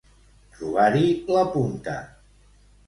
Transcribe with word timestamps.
Trobar-hi 0.55 1.05
la 1.37 1.47
punta. 1.53 1.97